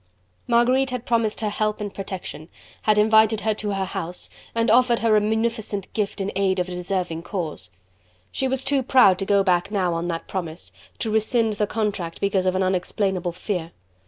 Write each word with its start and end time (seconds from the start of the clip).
Marguerite 0.47 0.89
had 0.89 1.05
promised 1.05 1.41
her 1.41 1.49
help 1.51 1.79
and 1.79 1.93
protection, 1.93 2.49
had 2.81 2.97
invited 2.97 3.41
her 3.41 3.53
to 3.53 3.73
her 3.73 3.85
house, 3.85 4.31
and 4.55 4.71
offered 4.71 5.01
her 5.01 5.15
a 5.15 5.21
munificent 5.21 5.93
gift 5.93 6.19
in 6.19 6.31
aid 6.35 6.57
of 6.57 6.67
a 6.67 6.71
deserving 6.71 7.21
cause. 7.21 7.69
She 8.31 8.47
was 8.47 8.63
too 8.63 8.81
proud 8.81 9.19
to 9.19 9.25
go 9.27 9.43
back 9.43 9.69
now 9.69 9.93
on 9.93 10.07
that 10.07 10.27
promise, 10.27 10.71
to 10.97 11.11
rescind 11.11 11.53
the 11.53 11.67
contract 11.67 12.19
because 12.19 12.47
of 12.47 12.55
an 12.55 12.63
unexplainable 12.63 13.33
fear. 13.33 13.73